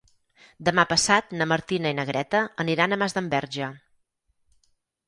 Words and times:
Demà 0.69 0.85
passat 0.93 1.35
na 1.41 1.47
Martina 1.53 1.91
i 1.95 1.99
na 2.01 2.07
Greta 2.09 2.43
aniran 2.65 2.91
a 2.91 3.01
Masdenverge. 3.05 3.73